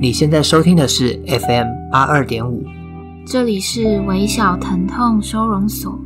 [0.00, 2.62] 你现在收听的是 FM 八二点五，
[3.26, 5.98] 这里是微小疼痛收容所。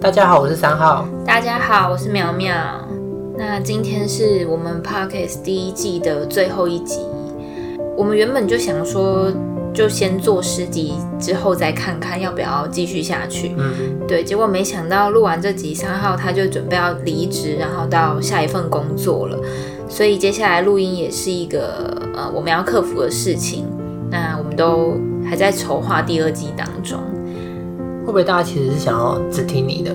[0.00, 1.08] 大家好，我是三号。
[1.24, 2.52] 大家好，我是苗苗。
[3.38, 6.98] 那今天是我们 Podcast 第一季的最后一集。
[7.96, 9.32] 我们原本就想说。
[9.76, 13.52] 就先做十集，之后再看看要不要继续下去。
[13.58, 14.24] 嗯，对。
[14.24, 19.38] 结果没想到录完这集，三号他就准备要离职，然后到下一份工作了。
[19.86, 23.66] 所以接下来录音也是一个呃我们要克服的事情。
[24.10, 26.98] 那我们都还在筹划第二季当中。
[28.00, 29.94] 会不会大家其实是想要只听你的？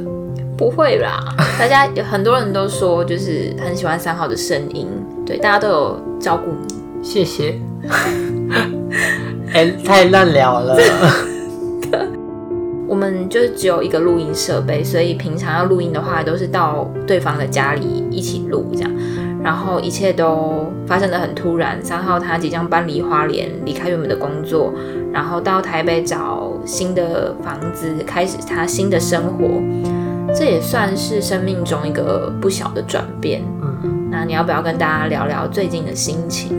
[0.57, 1.19] 不会啦，
[1.57, 4.87] 大家有很多人都说就是很喜欢三号的声音。
[5.25, 7.03] 对，大家都有照顾你。
[7.03, 7.59] 谢谢。
[9.53, 10.77] 哎、欸，太乱聊了。
[12.87, 18.91] 我们就只有一个录音设备，所以平常要录音的话，都是到对方的家里一起录这样。
[19.43, 21.83] 然后一切都发生的很突然。
[21.83, 24.73] 三号他即将搬离花莲，离开原本的工作，
[25.11, 29.61] 然后到台北找新的房子，开始他新的生活。
[30.33, 33.41] 这也算是生命中一个不小的转变。
[33.61, 36.51] 嗯，那你要不要跟大家聊聊最近的心情？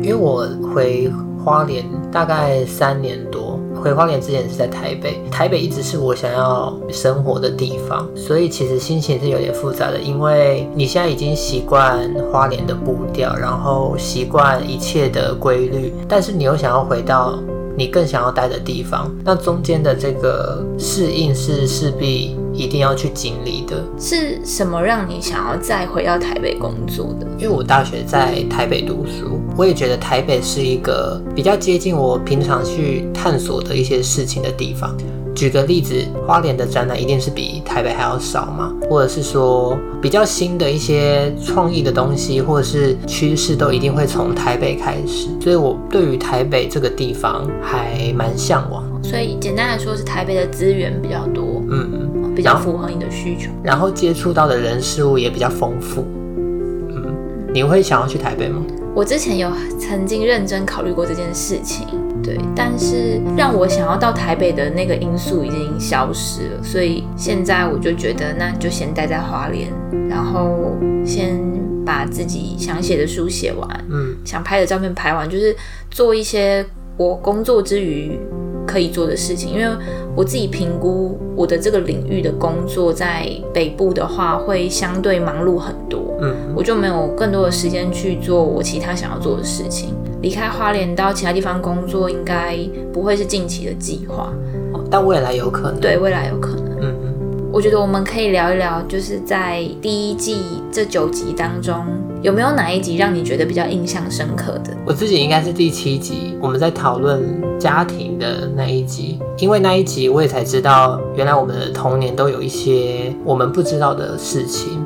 [0.00, 1.10] 因为我回。
[1.44, 17.38] 花莲大概三年多，回花莲之前是在台北，台北一直是我想要生活的地方，所以其实心情是有点复杂的，因为你现在已经习惯花莲的步调，然后习惯一切的规律，但是你又想要回到
[17.76, 23.82] 你更想要待的地方，那中间的这个适应是势必一定要去经历的。
[23.98, 27.26] 是什么让你想要再回到台北工作的？
[27.38, 29.40] 因为我大学在台北读书。
[29.56, 34.96] 我也觉得台北是一个比较接近我平常去探索的一些事情的地方。
[35.34, 35.94] 举个例子，
[36.26, 45.28] 花莲的展览一定是比台北还要少嘛，或者是说比较新的一些创意的东西，或者是趋势，都一定会从台北开始。
[45.40, 48.84] 所以我对于台北这个地方还蛮向往。
[49.02, 56.04] 所以简单来说，是台北的资源比较多，嗯嗯，比较符合你的需求，然后接触到的人事物也比较丰富。
[56.36, 57.14] 嗯，
[57.52, 58.62] 你会想要去台北吗？
[58.94, 59.50] 我之前有
[59.80, 61.86] 曾经认真考虑过这件事情，
[62.22, 69.68] 对，但是让我想要到台北的那个因素已经消失了，所以现在我就觉得，那就先待在花莲，
[70.08, 71.40] 然后先
[71.84, 75.54] 把自己想写的书写完，嗯，想拍的照片拍完，就是
[75.90, 76.64] 做一些
[76.96, 78.18] 我工作之余
[78.66, 79.76] 可以做的事情，因为
[80.14, 86.00] 我自己评估我的这个领域的工作在北部的话，会相对忙碌很多。
[86.20, 89.92] 嗯，我就没有更多的时间去做我其他想要做的事情。
[90.22, 92.56] 离开花莲到其他地方工作，应该
[92.92, 94.32] 不会是近期的计划。
[94.72, 95.80] 哦，但未来有可能。
[95.80, 96.78] 对，未来有可能。
[96.80, 97.14] 嗯嗯。
[97.52, 100.38] 我觉得我们可以聊一聊，就是在第一季
[100.70, 101.84] 这九集当中，
[102.22, 104.74] 有没有哪一集让你觉得比较印象深刻的？
[104.86, 107.20] 我自己应该是第七集，我们在讨论
[107.58, 114.82] 家庭的那一集，因为那一集我也才知道，原来我们的童年都有一些我们不知道的事情。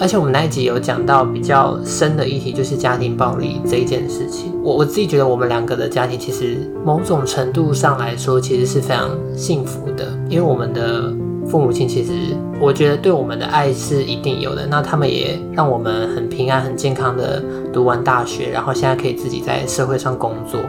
[0.00, 4.52] 而且我们那一集有讲到比较深的议题，就是家庭暴力这一件事情。
[4.62, 10.06] 我我自己觉得我们两个的家庭，其实某种程度上来说，其实是非常幸福的。
[10.28, 11.12] 因为我们的
[11.46, 12.12] 父母亲，其实
[12.60, 14.66] 我觉得对我们的爱是一定有的。
[14.66, 17.42] 那他们也让我们很平安、很健康的
[17.72, 20.60] 读完大学，然后现在可以自己在社会上工作。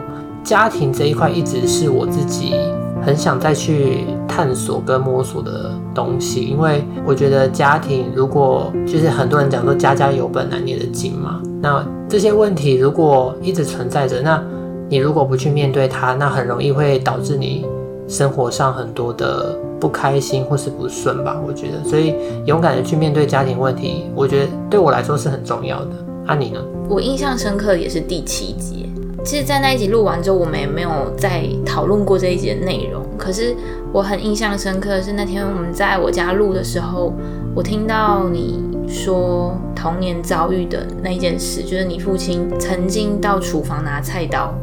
[0.42, 2.54] 家庭这一块一直是我自己
[3.02, 14.42] 很想再去探索跟摸索的东西，因为我觉得家庭如果就是很多人讲说家家有本难念的经嘛，那这些问题如果一直存在着，那
[14.88, 17.64] 你如果不去面对它，那很容易会导致你
[18.08, 21.40] 生活上很多的不开心或是不顺吧。
[21.46, 25.90] 我觉得，所以勇敢的去面对家庭问题，我觉得对我来说是很重要的。
[26.26, 26.60] 那、你呢？
[26.88, 28.92] 我印象深刻也是第七集。
[29.22, 33.04] 其实，在那一集录完之后，我们也没有再讨论过这一集的内容。
[33.18, 33.54] 可是，
[33.92, 37.12] 我很印象深刻的是那天我们在我家录的时候，
[37.54, 44.54] 我听到你说童年遭遇的那一件事，就是你父亲曾经到厨房拿菜刀，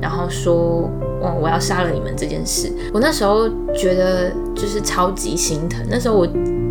[0.00, 0.88] 然后说
[1.20, 6.24] ：“哦，我要杀了你们这件事。”我那时候觉得就是超级心疼，那时候我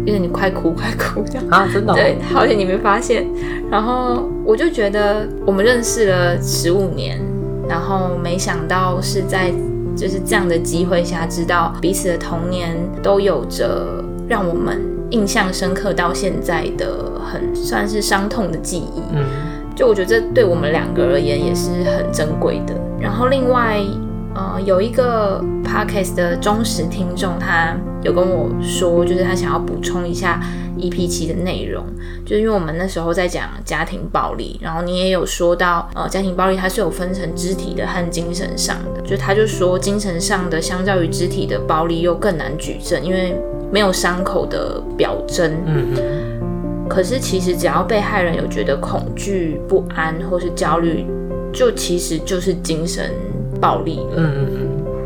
[0.06, 1.96] 有点快哭快哭这样啊，真的、哦？
[1.96, 3.28] 对，好险你没发现。
[3.70, 7.20] 然后我就觉得我们认识了十五年。
[7.68, 9.52] 然后没想到是在
[9.96, 14.82] 就是这样的机会下，知道彼此的童年都有着让我们
[15.12, 19.02] 印象深刻到现在的很算是伤痛的记忆。
[19.14, 19.24] 嗯，
[19.76, 22.74] 就我觉得这对我们两个而言也是很珍贵的。
[23.00, 23.80] 然后另外
[24.36, 30.42] 呃，有一个 podcast 的忠实听众，他有跟我说，就是他想要补充一下
[30.80, 31.86] EP 七的内容，
[32.26, 43.36] 就是因为我们那时候在讲家庭暴力，然后你也有说到，呃，家庭暴力它是有分成肢体的和精神上的，就他就说精神上的相较于肢体的暴力又更难举证，因为
[43.72, 45.52] 没有伤口的表征。
[45.68, 46.88] 嗯嗯。
[46.90, 51.06] 可是其实只要被害人有觉得恐惧、不安或是焦虑，
[51.52, 53.12] 就其实就是精神。
[53.64, 54.16] 暴力了。
[54.18, 54.60] 嗯嗯嗯。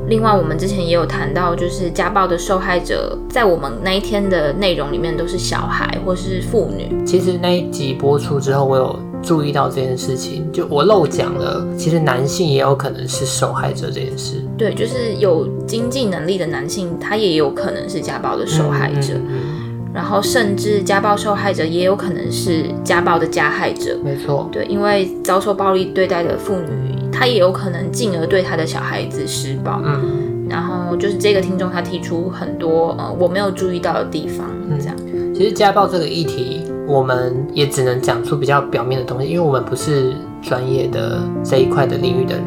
[0.09, 7.05] 另外，我们之前也有谈到，就是家暴的受害者，在我们那一天的内容里面都是小孩或是妇女。
[7.05, 14.41] 其实那一集播出之后，我有注意到这件事情，就我漏讲了，其实男性也有可能是受害者这件事。
[14.57, 19.13] 对，就是有经济能力的男性，他也有可能是家暴的受害者。
[19.13, 19.67] 嗯嗯嗯。
[19.93, 23.97] 然后，甚至家暴受害者也有可能是家暴的加害者。
[24.03, 24.47] 没错。
[24.53, 26.95] 对，因为遭受暴力对待的妇女。
[27.11, 34.47] 他也有可能进而对他的小孩子施暴，嗯，然后就是这个听众他提出很多呃我没有注意到的地方，
[34.79, 34.95] 这样。
[35.33, 42.45] 其实家暴这个议题，我们也只能讲出比较表面的东西，因为我们不是专业的这一块的领域的人。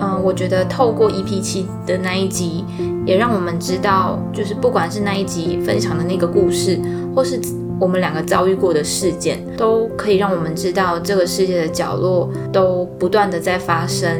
[0.00, 2.64] 嗯，我觉得透过 EP 七的那一集，
[3.04, 6.78] 也让我们知道，就是不管是那一集分享的那个故事，
[7.14, 7.40] 或是。
[7.80, 14.10] 我们两个遭遇过的事件，都可以让我们知道这个世界的角落都不断的在发生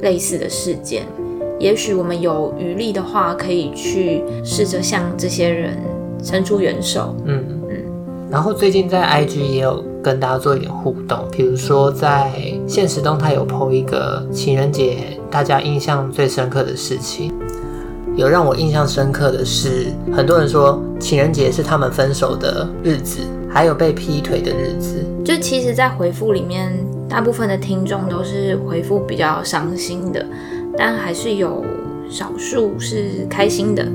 [0.00, 1.04] 类似的事件。
[1.58, 5.76] 也许我们有余力的话，可以去试着向这些人
[6.22, 7.14] 伸出援手。
[7.24, 7.76] 嗯嗯。
[8.30, 12.32] 然后最近在 IG 也有跟大家做一点互动，比如说在
[12.66, 17.32] 现实动态有 po 一个情人节大家印象最深刻的事情。
[18.14, 25.02] 有让我印象深刻的是，很多人说情人节是他们分手的日子，还有被劈腿的日子。
[25.24, 26.72] 就其实，在回复里面，
[27.08, 30.24] 大部分的听众都是回复比较伤心的，
[30.76, 31.64] 但还是有
[32.10, 33.86] 少数是开心的。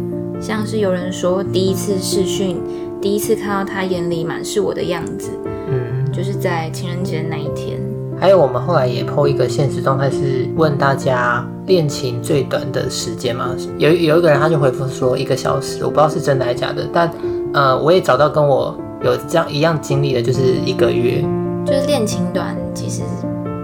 [0.41, 2.59] 像是有人说，第一次视讯，
[2.99, 5.29] 第一次看到他眼里满是我的样子，
[5.69, 7.79] 嗯，就是在情人节那一天。
[8.19, 13.55] 还有我们后来也 po 一个现实状态，是问大家恋情最短的时间吗？
[13.77, 16.87] 有有一个人他就回复说一个小时，我不知道是真的还是假的。
[16.91, 17.11] 但
[17.53, 21.23] 呃，我也找到跟我有这样一样经历的，就是一个月。
[21.65, 23.03] 就是恋情短，其实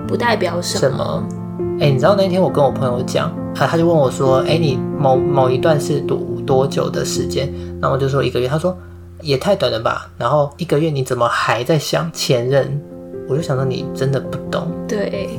[0.07, 1.23] 不代表什么。
[1.79, 7.51] 哎、欸，你知道那天我跟我朋友讲，他他就问我说：“哎、欸，你某某一段是多多久的时间？”
[7.81, 8.47] 然后我就说一个月。
[8.47, 8.77] 他说
[9.21, 10.07] 也太短了吧？
[10.17, 12.79] 然后一个月你怎么还在想前任？
[13.27, 15.29] 我就想到你真的不懂，对，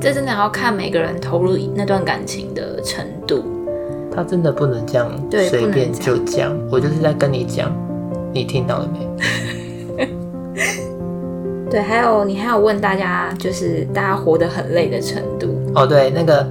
[0.00, 3.42] 这真的要看每个人投入那段感情的程度。
[4.14, 5.10] 他真的不能这样
[5.48, 7.74] 随便就讲，我就是在跟你讲，
[8.32, 10.06] 你听到了没？
[11.70, 15.48] 对，还有你还有问大家，就是大家活得很累的程度。
[15.74, 16.46] 哦，对，那个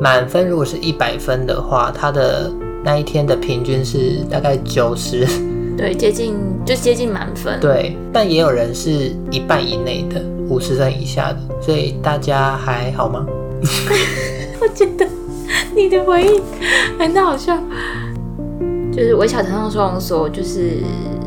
[0.00, 2.50] 满分如果是一百分的话，他的
[2.82, 5.24] 那一天的平均是大概九十。
[5.76, 6.34] 对，接近
[6.64, 7.60] 就接近满分。
[7.60, 13.26] 对，但也有人是一半以内的，五十分以下的，所以大家还好吗？
[14.60, 15.06] 我觉得
[15.74, 16.42] 你的回应
[16.98, 17.58] 很好笑，
[18.90, 20.78] 就是微小疼痛收容所，就是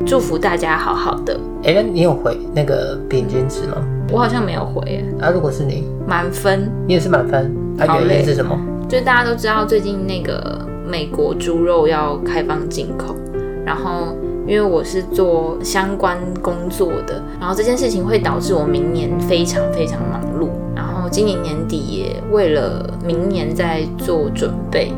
[0.04, 1.40] 祝福大家好好的。
[1.64, 3.78] 哎，那你有回那个平均值吗？
[4.12, 5.06] 我好像没有回。
[5.22, 7.56] 啊，如果是你，满分，你也是满分。
[7.78, 8.60] 啊，原因是什么？
[8.90, 13.16] 就是大家都知道最近那个美国猪肉要开放进口，
[13.64, 14.16] 然后。
[14.50, 24.92] 因为我是做相关工作的，然后这件事情会导致我明年非常非常忙碌，然后今年年底也为了明年在做准备，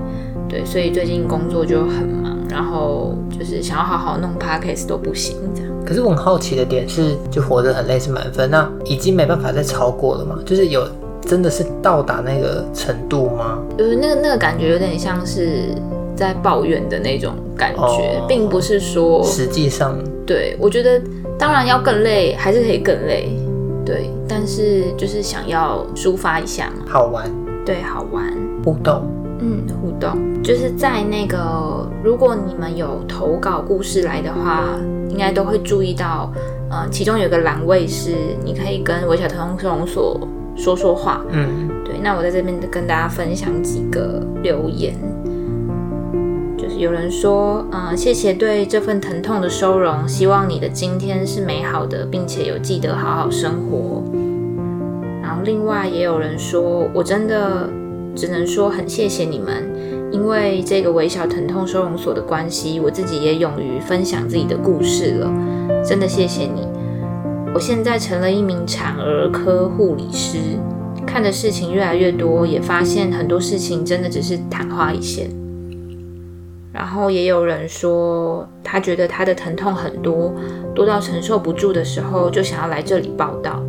[0.47, 5.69] 对，所以最近工作就很忙，然后就是想要好好弄 podcast 都不行这样。
[5.85, 10.39] 可是我很好奇的点是，就活得很累是满分，那已经没办法再超过了嘛？
[10.45, 10.87] 就是有
[11.19, 13.57] 真的是到达那个程度吗？
[13.77, 15.75] 就是那个那个感觉有点像是。
[16.15, 21.01] 在抱怨的那种感觉，哦、并不是说实际上，对，我觉得
[21.37, 23.29] 当然要更累，还是可以更累，
[23.85, 27.29] 对，但是就是想要抒发一下嘛，好玩，
[27.65, 28.23] 对，好玩，
[28.63, 29.03] 互动，
[29.39, 34.63] 嗯，互动，就是在那个，如果你们有投稿故事来的话，
[35.09, 36.31] 应该都会注意到，
[36.69, 38.11] 呃，其中有个栏位是
[38.43, 44.95] 你可以跟微小疼痛收容所说说话，嗯，对，那我在这边跟大家分享几个留言。
[46.81, 54.01] 有人说，嗯，谢谢对这份疼痛的收容，希望你的今天是美好的，并且有记得好好生活。
[55.21, 57.69] 然后另外也有人说，我真的
[58.15, 59.63] 只能说很谢谢你们，
[60.11, 65.31] 因为这个微小疼痛收容所的关系，我自己也勇于分享自己的故事了，
[65.85, 66.67] 真的谢谢你。
[67.53, 70.39] 我现在成了一名产儿科护理师。
[71.05, 75.29] 看的事情越来越多，也发现很多事情真的只是昙花一现。
[76.73, 80.33] 然后也有人说，他觉得他的疼痛很多，
[80.73, 83.61] 多到承受不住的时候，就想要来这里报道。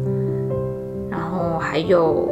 [1.11, 2.29] 然后还有，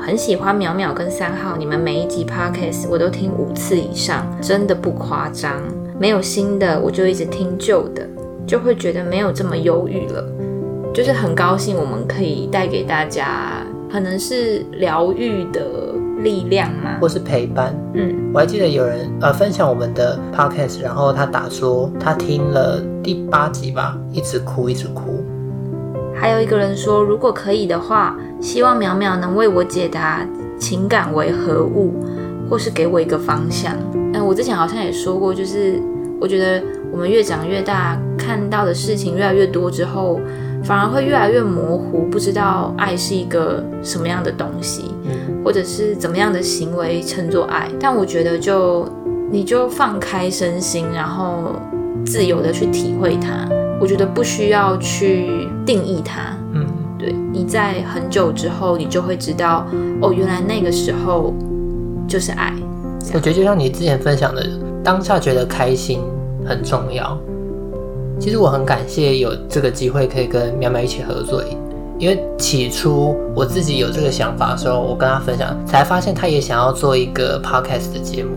[0.00, 5.62] 很喜欢淼淼跟三号，你们每一集 podcast 我都听五次以上，真的不夸张。
[5.98, 8.04] 没有新的，我就一直听旧的，
[8.44, 10.24] 就会觉得没有这么忧郁了。
[10.92, 15.62] 就是很高兴我们可以带给大家，可能是疗愈的。
[16.22, 16.98] 力量吗？
[17.00, 17.74] 或是陪伴？
[17.94, 25.24] 嗯，我还记得有人呃分享我们的 podcast，然后他打说他听了第八集吧，一直哭一直哭。
[26.14, 30.26] 还有一个人说，如果可以的话，希望淼淼能为我解答
[30.58, 31.94] 情感为何物，
[32.48, 33.74] 或是给我一个方向。
[34.14, 35.80] 嗯，我之前好像也说过，就是
[36.20, 36.62] 我觉得
[36.92, 40.20] 我们越长越大，看到的事情越来越多之后，
[40.64, 44.84] 反而会越来越模糊，不知道爱是一个什么样的东西。
[45.44, 47.68] 或者是怎么样的行为称作爱？
[47.80, 48.88] 但我觉得就
[49.28, 51.56] 你就放开身心，然后
[52.06, 53.48] 自由的去体会它。
[53.80, 56.32] 我觉得不需要去定义它。
[56.52, 56.64] 嗯，
[56.96, 59.66] 对，你在很久之后，你就会知道
[60.00, 61.34] 哦，原来那个时候
[62.06, 62.54] 就是爱。
[63.12, 64.46] 我觉得就像你之前分享的，
[64.84, 65.98] 当下觉得开心
[66.46, 67.18] 很重要。
[68.22, 71.42] 其实我很感谢有这个机会可以跟淼淼一起合作。
[71.98, 78.30] 因为起初我自己有这个想法的时候，我跟他分享，才发现他也想要做一个 podcast 的节目。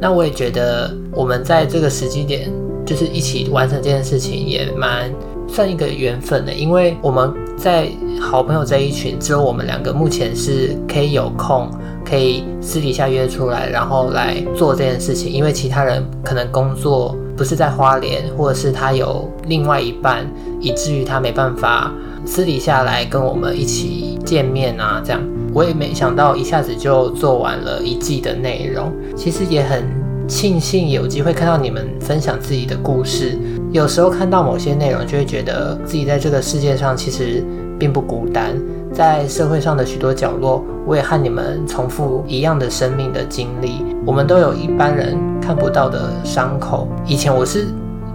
[0.00, 2.48] 那我也觉得我们在这个时机点，
[2.86, 5.12] 就是一起完成这件事情，也蛮
[5.48, 6.52] 算一个缘分的。
[6.52, 7.88] 因为我们在
[8.20, 11.68] 好朋友这一群，只有我们两个目前是可以有空，
[12.08, 15.32] 可以私底下约出来，然后来做这件事情。
[15.32, 20.26] 因为其他人可能工作不是在花莲，或者是他有另外一半，
[20.60, 21.92] 以至于他没办法。
[22.26, 25.22] 私底下来跟我们一起见面啊，这样
[25.54, 28.92] 我也没想到一下子就做完了一季的内容。
[29.16, 29.84] 其实也很
[30.26, 33.38] 庆幸有机会看到你们分享自己的故事。
[33.72, 37.42] 有时候看到某些内容，就会觉得自己在这个世界上其实
[37.78, 38.54] 并不孤单。
[38.98, 43.84] 在社会上的许多角落，我也和你们重复一样的生命的经历。
[44.04, 46.88] 我们都有一般人看不到的伤口。
[47.06, 47.68] 以前我是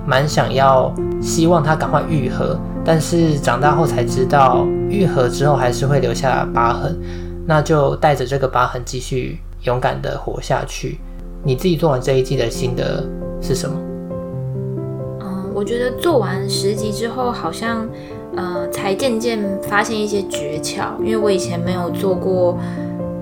[0.06, 2.60] 蛮想要希望它赶快愈合。
[2.84, 7.00] 但是长大后才知道，愈合之后还是会留下疤痕，
[7.48, 11.00] 那就带着这个疤痕继续勇敢地活下去。
[11.46, 13.02] 你自己做完这一季的心得
[13.40, 13.74] 是什么？
[15.22, 17.88] 嗯，我觉得做完十集之后，好像
[18.36, 22.58] 呃才渐渐发现一些诀窍，因为我以前没有做过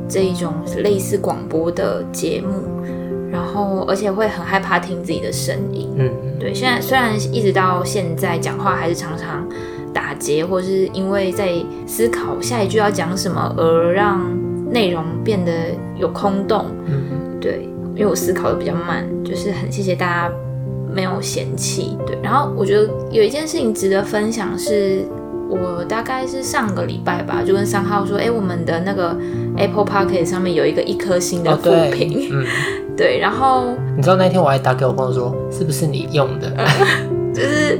[0.08, 2.64] 这一种类似广播的节目，
[3.32, 5.90] 然后而且会很害怕听自己的声音。
[5.98, 6.10] 嗯。
[6.40, 9.48] 对，现在虽然一直到现在讲话还是常常
[9.94, 11.52] 打结，或是因为在
[11.86, 14.20] 思考下一句要讲什么而让
[14.72, 15.52] 内容变得
[15.98, 16.66] 有空洞。
[16.88, 20.34] 嗯，对，因为我思考的比较慢，就是很谢谢大家
[20.94, 21.98] 没有嫌弃。
[22.06, 25.06] 对，然后我觉得有一件事情值得分享是，
[25.50, 29.16] 我大概是上个礼拜吧，就跟三号说，哎，我们的那个
[29.58, 32.14] Apple Podcast 上面有一个一颗星的负评。
[32.14, 32.46] 哦，嗯。
[32.98, 36.52] 对，然后你知道那天我还打给我朋友说，是不是你用的？
[37.34, 37.80] 就是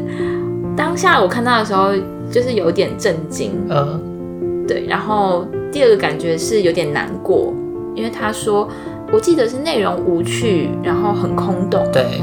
[0.76, 1.92] 当下我看到的时候，
[2.32, 3.52] 就是有点震惊。
[3.70, 4.86] 嗯，对。
[4.88, 7.54] 然后第二个感觉是有点难过，
[7.94, 8.68] 因为他说，
[9.12, 11.86] 我记得是内容无趣，然后很空洞。
[11.92, 12.22] 对。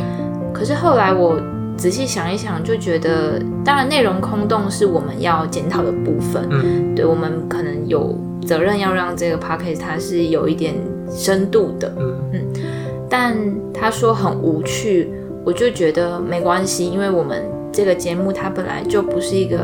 [0.59, 1.41] 可是后来我
[1.77, 6.49] 仔细想一想，就觉得，当然内容空洞是我们要检讨的部分。
[6.51, 10.75] 嗯，对，我们可能有责任要让这个 podcast 它是有一点
[11.09, 11.95] 深度的。
[11.97, 12.41] 嗯嗯。
[13.09, 13.37] 但
[13.73, 15.09] 他说很无趣，
[15.45, 19.59] 我就觉得没关系，因为我们这个节目它本来就不是一个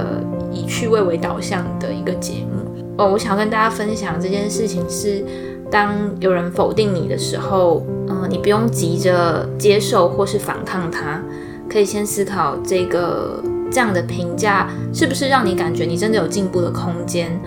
[0.52, 2.84] 以趣味为导向的一个节目。
[2.96, 5.24] 哦，我想要跟大家分享这件事情是，
[5.70, 11.20] 当有人否定你的时候，嗯、呃，你不用急着接受或是反抗他，
[11.68, 13.38] 可以先思考这个
[13.70, 17.38] 这样的评价是不是让你感觉你真的有进步的空间，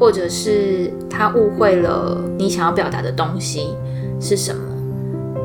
[0.00, 3.74] 或者是他误会了你想要表达的东西
[4.18, 4.62] 是什么。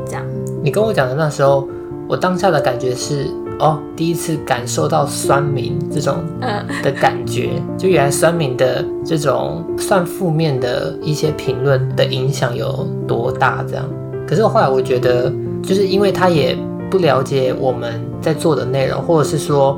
[0.05, 0.23] 这样
[0.63, 1.67] 你跟我讲的那时候，
[2.07, 3.27] 我当下的感觉是，
[3.59, 6.23] 哦，第一次感受到酸民这种
[6.81, 13.85] 的感觉，就原来酸民的这种算负面的一些评论的影响有多大，这样。
[14.31, 15.29] 可是我后来我觉得，
[15.61, 16.57] 就是因为他也
[16.89, 19.77] 不了解我们在做的内容，或者是说。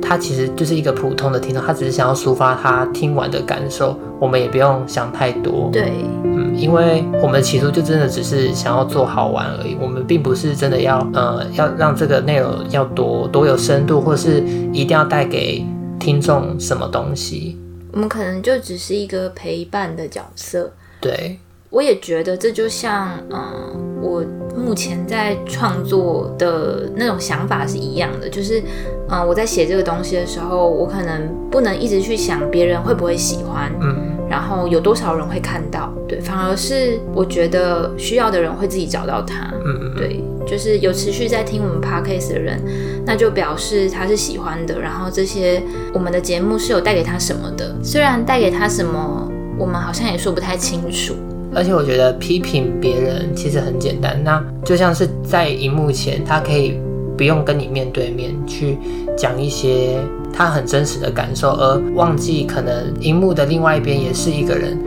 [0.00, 5.68] 他其实就是一个普通的听众，他只是想要抒发他听完的感受，我们也不用想太多。
[5.70, 5.92] 对，
[6.24, 14.40] 嗯，因为我们起初就真的只是想要做好玩而已，我们并不是真的要，呃，要让这个内容要多多有深度，或是
[14.72, 15.62] 一定要带给
[15.98, 17.58] 听众什么东西。
[17.92, 20.70] 我我们可能就只是一个陪伴的角色。
[21.00, 21.36] 对，
[21.70, 24.24] 我也觉得这就像，嗯，我
[24.56, 28.62] 目前在创作的那种想法是一样的，就是，
[29.08, 40.24] 嗯，我在写这个东西的时候，我可能不能一直去想别人会不会喜欢，嗯，然后有多少人会看到，对，反而是我觉得需要的人会自己找到他，嗯，对。
[40.46, 42.58] 就是有持续在听我们 podcast 的人，
[43.04, 44.80] 那就表示他是喜欢的。
[44.80, 51.14] 然后这些我们的节目是有带给他什么的，虽然带给他什么，我们好像也说不太清楚。
[51.58, 56.78] 而且我觉得批评别人其实很简单，那就像是在荧幕前，他可以
[57.16, 58.78] 不用跟你面对面去
[59.16, 59.98] 讲一些
[60.32, 64.78] 他很真实的感受，而忘记可能荧幕的另外一边也是一个人。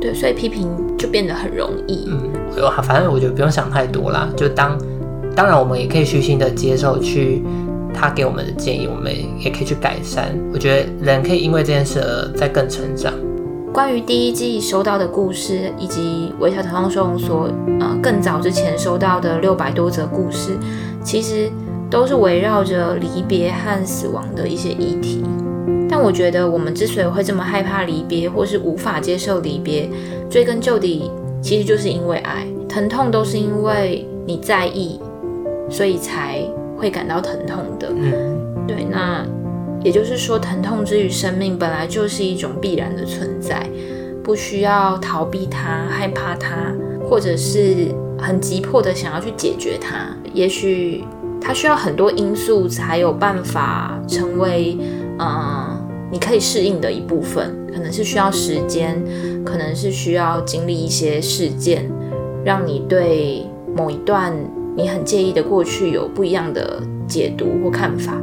[0.00, 2.08] 对，所以批评就变得很容易。
[2.08, 2.18] 嗯，
[2.56, 4.76] 我反正我觉得不用想太多啦，就当。
[5.36, 7.44] 当然，我们也可以虚心的接受去
[7.94, 10.36] 他给我们的建议，我们也可以去改善。
[10.52, 13.14] 我觉得人可以因为这件事而再更成长。
[13.72, 17.48] 关于第一季收到的故事，以及微小疼痛收容所
[17.80, 20.56] 呃更早之前收到的六百多则故事，
[21.04, 21.50] 其实
[21.90, 25.24] 都是围绕着离别和死亡的一些议题。
[25.88, 29.88] 但我觉得我们之所以会这么害怕离别，或是无法接受离别，
[30.28, 31.10] 追根究底，
[31.40, 32.46] 其实就是因为爱。
[32.68, 35.00] 疼痛都是因为你在意。
[35.70, 36.40] 所以才
[36.78, 39.22] 会感到疼痛的，嗯，对，那
[39.88, 43.66] 也就是说，疼痛之于生命本来就是一种必然的存在，
[44.22, 46.74] 不需要逃避它、害怕它，
[47.08, 47.86] 或者是
[48.18, 50.14] 很急迫的想要去解决它。
[50.34, 51.02] 也许
[51.40, 54.76] 它需要很多因素才有办法成为，
[55.18, 57.56] 嗯，你可以适应的一部分。
[57.72, 59.02] 可能是需要时间，
[59.42, 61.90] 可能是需要经历一些事件，
[62.44, 64.34] 让你对某一段。
[64.76, 68.16] 你很介意的过去有不一样的解读或看法，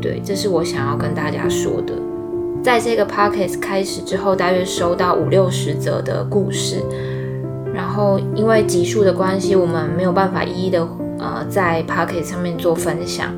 [0.00, 1.92] 对，这是我想要跟大家说的。
[2.62, 6.82] 在这个 podcast 开始之后，大约收到五六十则的故事，
[7.74, 10.86] 然后因为集数的关系，我们没有办法一一的
[11.18, 13.34] 呃在 podcast 上面做分享，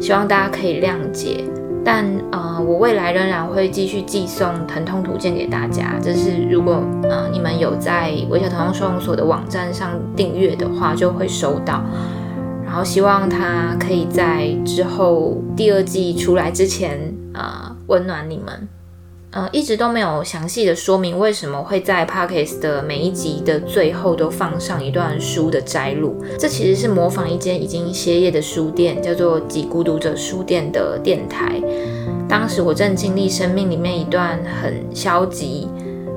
[0.00, 1.44] 希望大家可以谅解。
[1.84, 5.96] 但呃，我未来仍然会继续寄送疼痛图鉴给大家。
[6.02, 11.84] 这是如果呃你们有在微笑疼痛收容所的网站上订阅的话，就会收到。
[12.74, 18.68] 然后希望他可以在之后第二季出来之前，呃，温暖你们。
[19.30, 26.16] 呃，一直都没有详细的说明为什么会在 Parkes 的每一集的最后都放上一段书的摘录。
[26.36, 31.62] 这其实是模仿一间已经歇业的书店，叫做“几孤独者书店”的电台。
[32.28, 35.68] 当时我正经历生命里面一段很消极、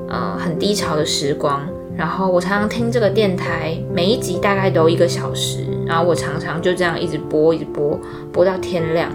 [0.09, 1.61] 呃，很低潮的时光。
[1.97, 5.65] 然后我常常听这个电台，每一集大概都一个小时。
[5.87, 7.99] 然后我常常就这样一直播，一直播，
[8.31, 9.09] 播到天亮。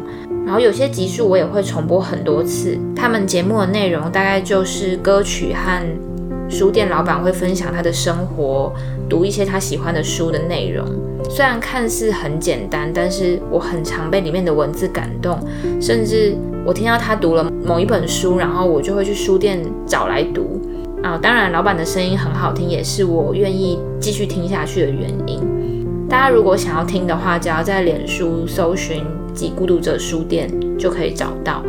[0.45, 2.77] 然后有些集数我也会重播很多次。
[2.97, 5.81] 他们节目的内容大概就是歌曲和
[6.49, 8.73] 书店老板会分享他的生活，
[9.09, 10.85] 读一些他喜欢的书的内容。
[11.31, 15.39] 虽然看似很简单，但是我很常被里面的文字感动。
[15.81, 16.35] 甚至
[16.67, 20.61] 我听到他读了某一本书，然后我就会去书店找来读。
[21.03, 25.41] 啊，当然老板的声音很好听，也是我愿意继续听下去的原因。
[26.09, 29.05] 大家如果想要听的话，只要在脸书搜寻。
[29.35, 30.47] 及孤独者书店
[30.79, 31.63] 就可以找到。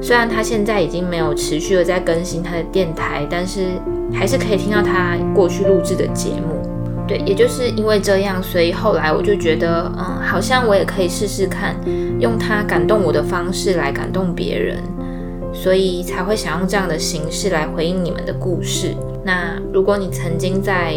[0.00, 3.66] 虽然他现在已经没有持续的在更新他的电台，但是
[4.14, 6.62] 还是可以听到他过去录制的节目。
[7.08, 11.74] 对，也就是因为这样，所以后来我就觉得，嗯，好像我也可以试试看，
[12.20, 14.76] 用他感动我的方式来感动别人，
[15.60, 18.94] 所以才会想用这样的形式来回应你们的故事。
[19.22, 20.94] 那如果你曾经在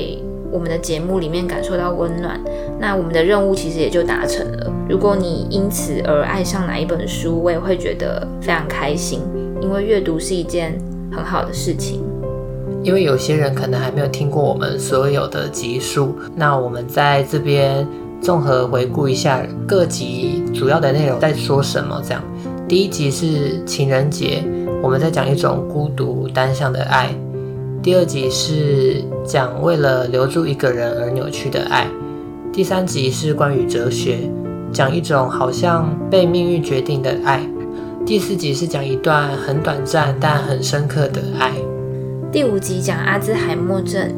[0.50, 2.40] 我们的节目里面感受到温暖，
[2.80, 4.72] 那我们的任务其实也就达成了。
[4.88, 9.20] 如果你因此而爱上哪一本书，我也会觉得非常开心，
[9.62, 10.80] 因为阅读是一件
[11.12, 12.02] 很好的事情。
[12.84, 17.86] 因为有些人可能还没有听过我们所有的集数，那我们在这边
[18.22, 22.02] 综合回顾一下各集主要的内容在说什么。
[22.04, 22.24] 这样，
[22.74, 24.44] 第一集是情人节，
[24.82, 27.08] 我们在讲一种孤独单向的爱。
[27.84, 31.86] 第二集是讲为了留住一个人而扭曲的爱，
[32.52, 34.28] 第三集是关于哲学，
[34.72, 37.48] 讲一种好像被命运决定的爱，
[38.08, 41.52] 第四集是讲一段很短暂但很深刻的爱，
[42.32, 44.12] 第五集讲阿兹海默症，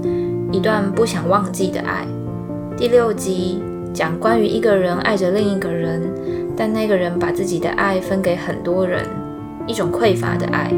[0.53, 2.07] 一段不想忘记的爱，
[2.77, 3.59] 第六集
[3.93, 6.01] 讲关于一个人爱着另一个人，
[6.57, 9.05] 但那个人把自己的爱分给很多人，
[9.67, 10.71] 一种匮乏的爱。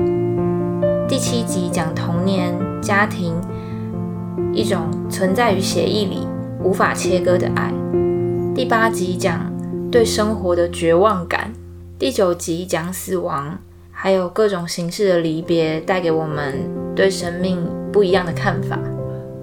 [1.07, 3.35] 第七集讲童年家庭，
[4.51, 6.27] 一种存在于血液里
[6.63, 7.71] 无法切割的爱。
[8.55, 9.51] 第八集讲
[9.91, 11.53] 对生活的绝望感。
[11.99, 13.57] 第九集讲死亡，
[13.91, 16.55] 还有各种形式的离别带给我们
[16.95, 18.79] 对生命不一样的看法。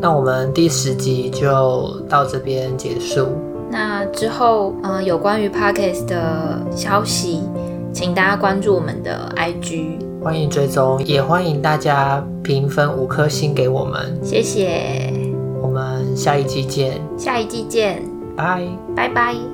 [0.01, 3.29] 那我们第十集就到这边结束。
[3.74, 7.42] 那之后，嗯、呃，有关于 Parkes 的消息，
[7.92, 14.16] 请大家关注我们的 IG，欢迎追踪，也欢迎大家评分五颗星给我们。
[14.22, 15.12] 谢谢，
[15.60, 17.00] 我们下一季见。
[17.18, 18.00] 下一季见，
[18.37, 19.54] 拜拜拜。